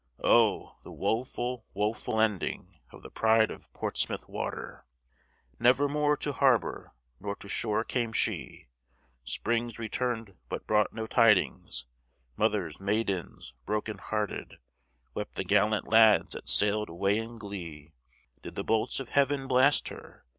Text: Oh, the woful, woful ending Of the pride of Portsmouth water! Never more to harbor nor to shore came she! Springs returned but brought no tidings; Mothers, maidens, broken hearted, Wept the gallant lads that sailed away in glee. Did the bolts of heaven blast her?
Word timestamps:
Oh, 0.23 0.77
the 0.83 0.91
woful, 0.91 1.63
woful 1.75 2.19
ending 2.19 2.79
Of 2.89 3.03
the 3.03 3.11
pride 3.11 3.51
of 3.51 3.71
Portsmouth 3.71 4.27
water! 4.27 4.87
Never 5.59 5.87
more 5.87 6.17
to 6.17 6.33
harbor 6.33 6.95
nor 7.19 7.35
to 7.35 7.47
shore 7.47 7.83
came 7.83 8.11
she! 8.11 8.67
Springs 9.23 9.77
returned 9.77 10.33
but 10.49 10.65
brought 10.65 10.91
no 10.91 11.05
tidings; 11.05 11.85
Mothers, 12.35 12.79
maidens, 12.79 13.53
broken 13.67 13.99
hearted, 13.99 14.57
Wept 15.13 15.35
the 15.35 15.43
gallant 15.43 15.87
lads 15.87 16.31
that 16.31 16.49
sailed 16.49 16.89
away 16.89 17.19
in 17.19 17.37
glee. 17.37 17.93
Did 18.41 18.55
the 18.55 18.63
bolts 18.63 18.99
of 18.99 19.09
heaven 19.09 19.47
blast 19.47 19.89
her? 19.89 20.25